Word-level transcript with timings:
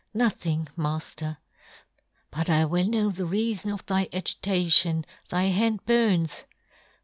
"Nothing, 0.25 0.67
Mafler."" 0.75 1.37
But 2.31 2.49
I 2.49 2.65
will" 2.65 2.87
know 2.89 3.11
the 3.11 3.21
reafon 3.25 3.71
of 3.71 3.85
thy 3.85 4.09
agitation;" 4.11 5.05
thy 5.29 5.43
hand 5.49 5.85
burns." 5.85 6.45